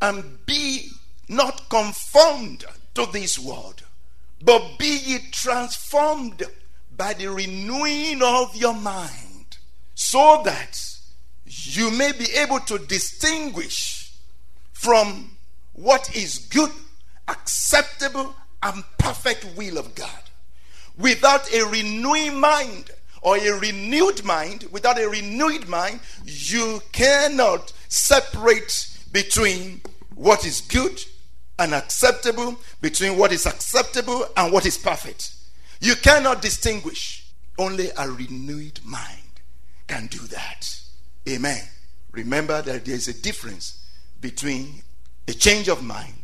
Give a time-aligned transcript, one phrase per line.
[0.00, 0.90] And be
[1.28, 2.64] not conformed
[2.94, 3.82] to this world,
[4.42, 6.42] but be ye transformed
[6.96, 9.58] by the renewing of your mind,
[9.94, 10.80] so that
[11.44, 14.12] you may be able to distinguish
[14.72, 15.36] from
[15.72, 16.70] what is good,
[17.26, 20.22] acceptable, and perfect will of God.
[20.96, 22.90] Without a renewing mind
[23.22, 29.80] or a renewed mind, without a renewed mind, you cannot separate between
[30.18, 31.00] what is good
[31.60, 35.32] and acceptable, between what is acceptable and what is perfect.
[35.80, 37.24] You cannot distinguish.
[37.56, 39.40] Only a renewed mind
[39.86, 40.80] can do that.
[41.28, 41.60] Amen.
[42.12, 43.84] Remember that there is a difference
[44.20, 44.82] between
[45.26, 46.14] a change of mind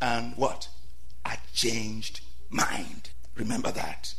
[0.00, 0.68] and what?
[1.24, 3.10] A changed mind.
[3.36, 4.14] Remember that.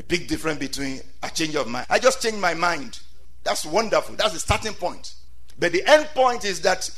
[0.00, 1.86] A big difference between a change of mind.
[1.88, 2.98] I just changed my mind.
[3.42, 4.16] That's wonderful.
[4.16, 5.14] That's the starting point.
[5.58, 6.90] But the end point is that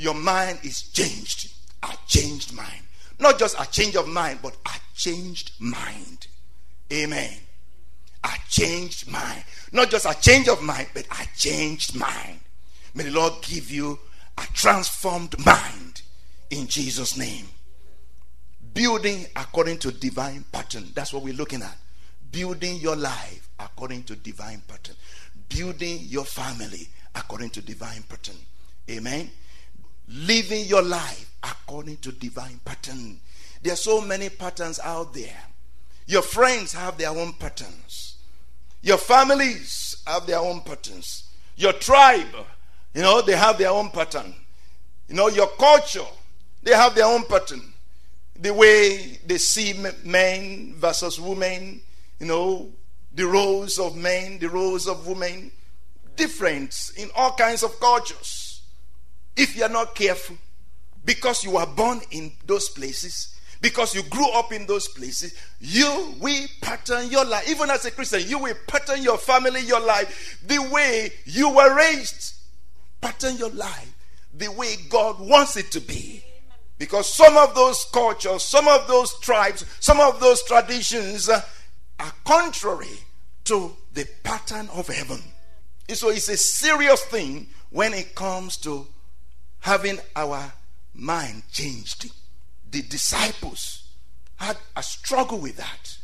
[0.00, 1.52] your mind is changed.
[1.82, 2.82] A changed mind.
[3.18, 6.26] Not just a change of mind, but a changed mind.
[6.90, 7.34] Amen.
[8.24, 9.44] A changed mind.
[9.72, 12.40] Not just a change of mind, but a changed mind.
[12.94, 13.98] May the Lord give you
[14.38, 16.00] a transformed mind
[16.48, 17.44] in Jesus' name.
[18.72, 20.86] Building according to divine pattern.
[20.94, 21.76] That's what we're looking at.
[22.32, 24.96] Building your life according to divine pattern.
[25.50, 28.36] Building your family according to divine pattern.
[28.88, 29.30] Amen.
[30.12, 33.20] Living your life according to divine pattern.
[33.62, 35.36] There are so many patterns out there.
[36.06, 38.16] Your friends have their own patterns.
[38.82, 41.30] Your families have their own patterns.
[41.56, 42.34] Your tribe,
[42.94, 44.34] you know, they have their own pattern.
[45.08, 46.06] You know, your culture,
[46.62, 47.72] they have their own pattern.
[48.40, 51.82] The way they see men versus women,
[52.18, 52.70] you know,
[53.14, 55.52] the roles of men, the roles of women,
[56.16, 58.49] different in all kinds of cultures.
[59.40, 60.36] If you are not careful,
[61.04, 66.14] because you were born in those places, because you grew up in those places, you
[66.20, 67.48] will pattern your life.
[67.48, 71.74] Even as a Christian, you will pattern your family, your life, the way you were
[71.74, 72.34] raised.
[73.00, 73.94] Pattern your life
[74.34, 76.22] the way God wants it to be.
[76.78, 81.42] Because some of those cultures, some of those tribes, some of those traditions uh,
[81.98, 82.98] are contrary
[83.44, 85.22] to the pattern of heaven.
[85.88, 88.86] So it's a serious thing when it comes to
[89.60, 90.52] having our
[90.94, 92.10] mind changed.
[92.70, 93.84] The disciples
[94.36, 95.98] had a struggle with that.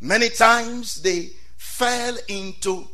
[0.00, 2.88] Many times they fell into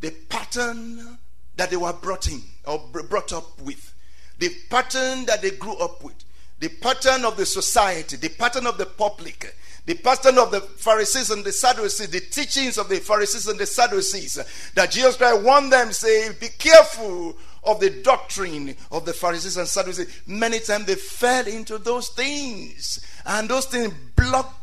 [0.00, 1.18] the pattern
[1.56, 3.92] that they were brought in or brought up with,
[4.38, 6.14] the pattern that they grew up with,
[6.60, 11.30] the pattern of the society, the pattern of the public, the pattern of the Pharisees
[11.30, 14.38] and the Sadducees, the teachings of the Pharisees and the Sadducees,
[14.74, 17.36] that Jesus Christ warned them, say, be careful
[17.68, 20.22] of the doctrine of the Pharisees and Sadducees.
[20.26, 24.56] Many times they fell into those things, and those things blocked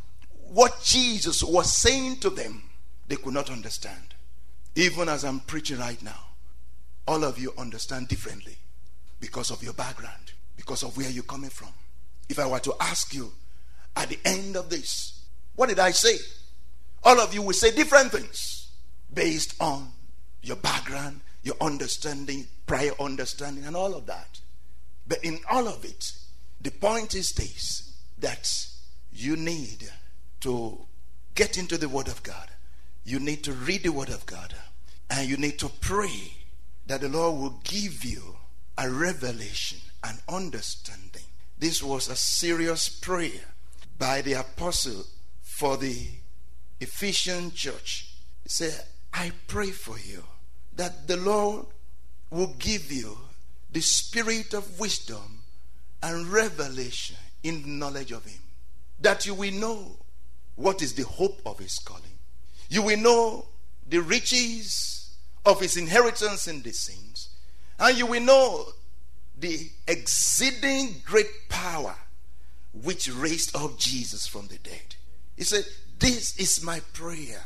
[0.50, 2.64] what Jesus was saying to them.
[3.08, 4.16] They could not understand.
[4.76, 6.20] Even as I'm preaching right now,
[7.08, 8.58] all of you understand differently
[9.20, 11.70] because of your background, because of where you're coming from.
[12.28, 13.32] If I were to ask you
[13.96, 15.22] at the end of this,
[15.56, 16.18] what did I say?
[17.04, 18.72] All of you will say different things
[19.14, 19.90] based on
[20.42, 24.42] your background, your understanding, prior understanding, and all of that.
[25.08, 26.12] But in all of it,
[26.60, 28.52] the point is this that
[29.14, 29.92] you need
[30.42, 30.80] to
[31.36, 32.50] get into the Word of God.
[33.04, 34.56] You need to read the Word of God.
[35.10, 36.34] And you need to pray
[36.88, 38.38] that the Lord will give you
[38.78, 41.22] a revelation, an understanding.
[41.60, 43.54] This was a serious prayer
[44.00, 45.06] by the apostle
[45.44, 46.08] for the
[46.82, 48.16] Ephesian church.
[48.42, 48.84] He said,
[49.14, 50.24] I pray for you
[50.76, 51.66] that the Lord
[52.30, 53.18] will give you
[53.72, 55.44] the spirit of wisdom
[56.02, 58.40] and revelation in the knowledge of Him.
[59.02, 59.98] That you will know
[60.56, 62.04] what is the hope of His calling.
[62.70, 63.46] You will know
[63.88, 65.16] the riches
[65.46, 67.30] of His inheritance in the saints.
[67.80, 68.66] And you will know
[69.38, 71.96] the exceeding great power
[72.84, 74.96] which raised up Jesus from the dead.
[75.38, 75.66] He said,
[76.00, 77.44] This is my prayer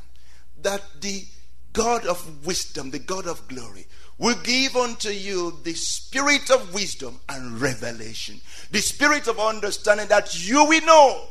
[0.62, 1.26] that the
[1.74, 3.88] God of wisdom, the God of glory,
[4.18, 10.48] will give unto you the spirit of wisdom and revelation, the spirit of understanding that
[10.48, 11.28] you will know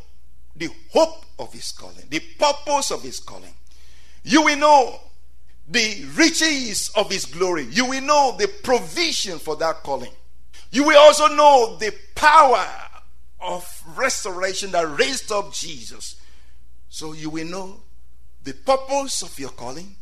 [0.56, 3.52] the hope of his calling, the purpose of his calling.
[4.25, 5.00] You will know
[5.69, 7.64] the riches of his glory.
[7.70, 10.12] You will know the provision for that calling.
[10.70, 12.67] You will also know the power
[13.41, 16.17] of restoration that raised up Jesus
[16.88, 17.81] so you will know
[18.43, 19.94] the purpose of your calling,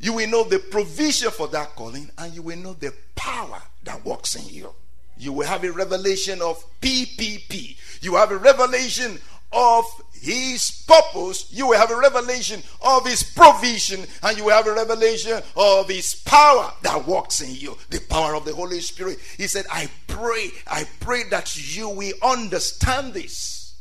[0.00, 4.04] you will know the provision for that calling, and you will know the power that
[4.04, 4.72] works in you.
[5.16, 7.76] You will have a revelation of PPP.
[8.00, 9.18] You have a revelation
[9.52, 14.66] of his purpose, you will have a revelation of his provision, and you will have
[14.66, 19.18] a revelation of his power that works in you, the power of the Holy Spirit.
[19.36, 23.74] He said, I pray, I pray that you will understand this,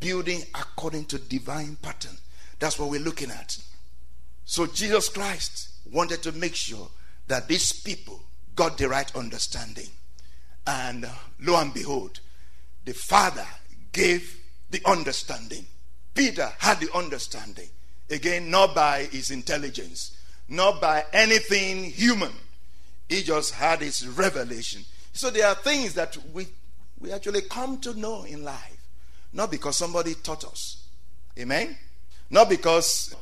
[0.00, 2.16] building according to divine pattern.
[2.58, 3.58] That's what we're looking at.
[4.50, 6.88] So Jesus Christ wanted to make sure
[7.28, 8.20] that these people
[8.56, 9.86] got the right understanding.
[10.66, 11.08] And
[11.38, 12.18] lo and behold,
[12.84, 13.46] the Father
[13.92, 14.40] gave
[14.72, 15.66] the understanding.
[16.14, 17.68] Peter had the understanding.
[18.10, 20.18] Again, not by his intelligence,
[20.48, 22.32] not by anything human.
[23.08, 24.82] He just had his revelation.
[25.12, 26.48] So there are things that we,
[26.98, 28.84] we actually come to know in life,
[29.32, 30.88] not because somebody taught us.
[31.38, 31.78] Amen?
[32.30, 33.14] Not because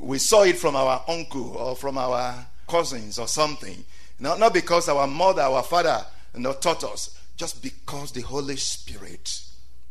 [0.00, 3.84] we saw it from our uncle or from our cousins or something.
[4.18, 6.04] Not, not because our mother, our father
[6.34, 7.16] you know, taught us.
[7.36, 9.42] Just because the Holy Spirit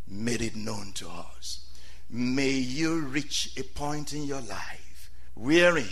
[0.07, 1.65] made it known to us.
[2.09, 5.86] May you reach a point in your life wherein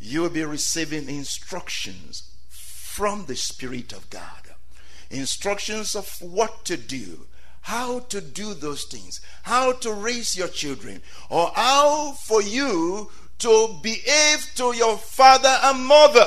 [0.00, 4.54] you'll be receiving instructions from the Spirit of God.
[5.10, 7.26] Instructions of what to do,
[7.62, 13.76] how to do those things, how to raise your children, or how for you to
[13.82, 16.26] behave to your father and mother.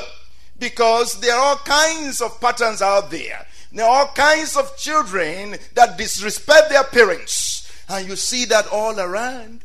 [0.59, 3.45] Because there are all kinds of patterns out there.
[3.71, 7.71] There are all kinds of children that disrespect their parents.
[7.89, 9.63] And you see that all around.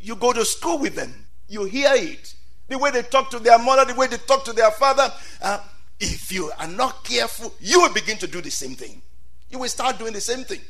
[0.00, 2.34] You go to school with them, you hear it.
[2.68, 5.10] The way they talk to their mother, the way they talk to their father.
[5.40, 5.60] Uh,
[5.98, 9.02] if you are not careful, you will begin to do the same thing.
[9.50, 10.60] You will start doing the same thing.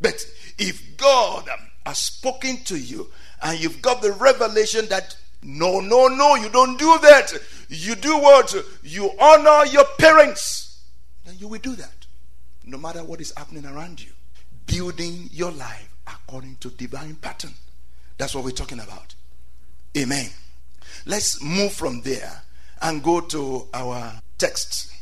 [0.00, 0.24] But
[0.58, 1.48] if God
[1.84, 3.08] has spoken to you
[3.42, 7.32] and you've got the revelation that no, no, no, you don't do that.
[7.68, 8.54] You do what?
[8.82, 10.70] You honor your parents
[11.30, 12.06] then you will do that.
[12.64, 14.10] No matter what is happening around you.
[14.66, 17.52] Building your life according to divine pattern.
[18.18, 19.14] That's what we're talking about.
[19.96, 20.28] Amen.
[21.06, 22.42] Let's move from there
[22.82, 24.92] and go to our text,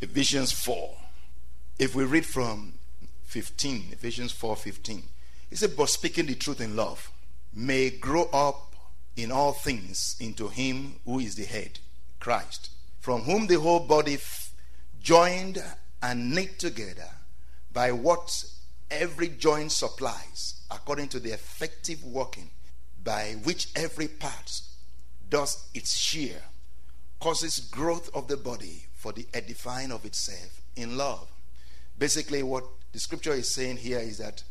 [0.00, 0.96] Ephesians 4.
[1.78, 2.74] If we read from
[3.24, 5.02] 15, Ephesians 4 15,
[5.50, 7.10] he said, But speaking the truth in love
[7.54, 8.71] may grow up
[9.16, 11.78] in all things into him who is the head,
[12.20, 12.70] Christ,
[13.00, 14.18] from whom the whole body
[15.00, 15.62] joined
[16.02, 17.08] and knit together
[17.72, 18.44] by what
[18.90, 22.50] every joint supplies, according to the effective working
[23.02, 24.60] by which every part
[25.28, 26.42] does its share,
[27.20, 31.28] causes growth of the body for the edifying of itself in love.
[31.98, 34.42] Basically, what the scripture is saying here is that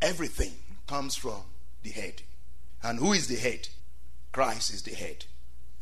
[0.00, 0.52] everything
[0.86, 1.42] comes from
[1.82, 2.22] the head.
[2.82, 3.68] And who is the head?
[4.32, 5.24] Christ is the head.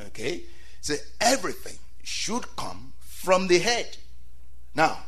[0.01, 0.43] Okay?
[0.81, 3.97] So everything should come from the head.
[4.75, 4.99] Now,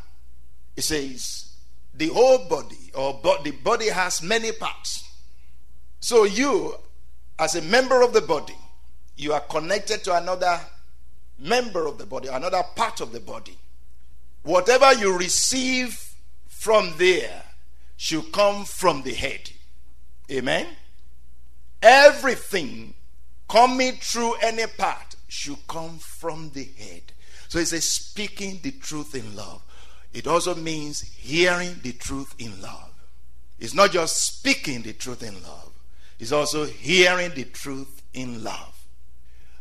[0.77, 1.53] it says,
[1.95, 5.05] the whole body, or the body has many parts.
[6.01, 6.75] So you,
[7.39, 8.57] as a member of the body,
[9.17, 10.61] you are connected to another
[11.39, 13.59] member of the body, another part of the body.
[14.43, 15.99] Whatever you receive
[16.49, 17.43] from there
[17.97, 19.51] should come from the head.
[20.31, 20.67] Amen?
[21.83, 22.95] Everything
[23.53, 27.03] coming through any part should come from the head.
[27.49, 29.63] So he says, speaking the truth in love.
[30.15, 32.91] It also means hearing the truth in love.
[33.59, 35.71] It's not just speaking the truth in love,
[36.19, 38.87] it's also hearing the truth in love.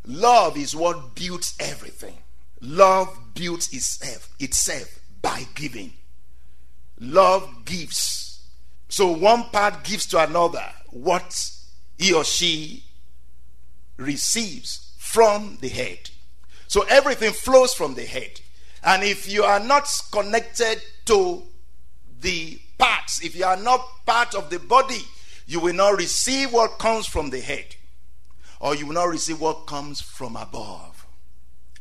[0.06, 2.18] Love is what builds everything.
[2.62, 5.92] Love builds itself, itself by giving.
[6.98, 8.42] Love gives.
[8.88, 11.52] So one part gives to another what
[11.98, 12.86] he or she
[14.02, 16.10] receives from the head.
[16.68, 18.40] So everything flows from the head.
[18.84, 21.44] And if you are not connected to
[22.22, 25.02] the parts, if you are not part of the body,
[25.46, 27.76] you will not receive what comes from the head,
[28.60, 31.06] or you will not receive what comes from above.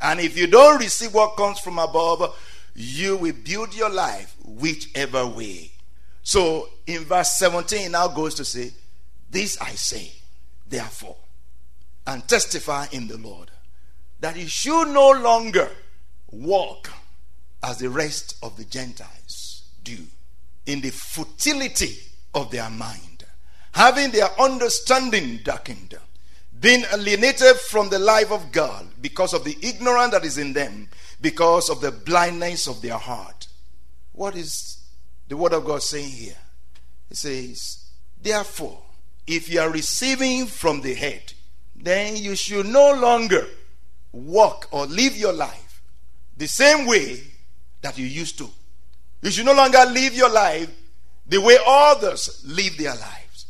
[0.00, 2.36] And if you don't receive what comes from above,
[2.74, 5.70] you will build your life whichever way.
[6.22, 8.72] So in verse 17, now goes to say,
[9.30, 10.12] This I say,
[10.68, 11.16] therefore,
[12.07, 13.50] and testify in the Lord
[14.21, 15.69] that he should no longer
[16.30, 16.90] walk
[17.62, 19.97] as the rest of the Gentiles do
[20.66, 21.97] in the futility
[22.35, 23.25] of their mind,
[23.73, 25.99] having their understanding darkened,
[26.61, 30.88] being alienated from the life of God because of the ignorance that is in them,
[31.21, 33.49] because of the blindness of their heart.
[34.12, 34.78] What is
[35.28, 36.37] the word of God saying here?
[37.11, 37.87] It says,
[38.23, 38.78] Therefore,
[39.26, 41.33] if you are receiving from the head,
[41.82, 43.46] then you should no longer
[44.12, 45.82] walk or live your life
[46.37, 47.20] the same way
[47.82, 48.49] that you used to.
[49.22, 50.70] You should no longer live your life
[51.26, 53.46] the way others live their lives.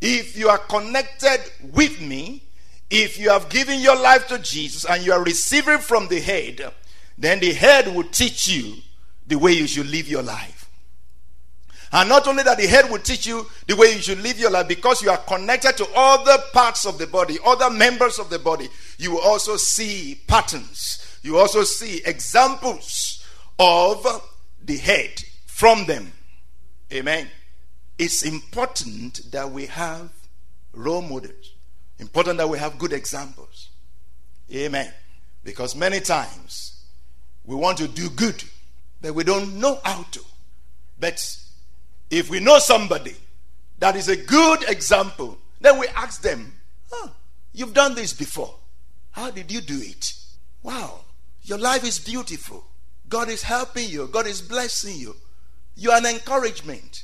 [0.00, 1.40] If you are connected
[1.72, 2.42] with me,
[2.90, 6.72] if you have given your life to Jesus and you are receiving from the head,
[7.16, 8.76] then the head will teach you
[9.26, 10.63] the way you should live your life.
[11.94, 14.50] And not only that, the head will teach you the way you should live your
[14.50, 18.38] life because you are connected to other parts of the body, other members of the
[18.40, 18.68] body.
[18.98, 23.24] You will also see patterns, you also see examples
[23.60, 24.04] of
[24.64, 26.10] the head from them.
[26.92, 27.28] Amen.
[27.96, 30.10] It's important that we have
[30.72, 31.52] role models,
[32.00, 33.68] important that we have good examples.
[34.52, 34.92] Amen.
[35.44, 36.86] Because many times
[37.44, 38.42] we want to do good,
[39.00, 40.20] but we don't know how to.
[40.98, 41.20] But
[42.10, 43.14] if we know somebody
[43.78, 46.52] that is a good example, then we ask them,
[46.92, 47.12] oh,
[47.54, 48.52] You've done this before.
[49.12, 50.12] How did you do it?
[50.64, 51.02] Wow,
[51.44, 52.64] your life is beautiful.
[53.08, 55.14] God is helping you, God is blessing you.
[55.76, 57.03] You are an encouragement.